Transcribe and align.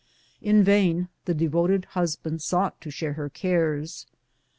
In 0.41 0.63
vain 0.63 1.09
the 1.25 1.35
devoted 1.35 1.85
husband 1.93 2.41
sought 2.41 2.81
to 2.81 2.89
share 2.89 3.13
her 3.13 3.29
cares. 3.29 4.07